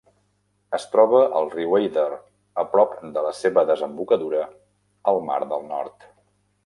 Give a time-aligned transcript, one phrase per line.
[0.75, 2.05] Es troba al riu Eider
[2.63, 4.41] a prop de la seva desembocadura
[5.13, 6.09] al mar del Nord.